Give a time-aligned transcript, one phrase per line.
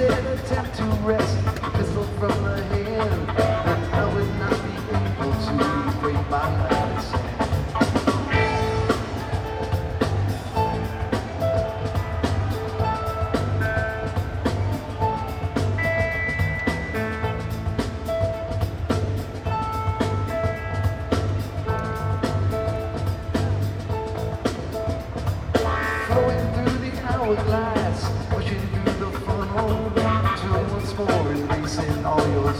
[0.00, 1.44] instead attempt to wrest.
[1.74, 3.27] pistol from my hand.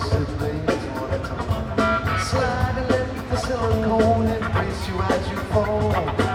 [0.08, 0.24] Slide
[2.78, 6.27] and let the silicone embrace you as you fall.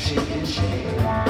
[0.00, 1.29] shake and shake.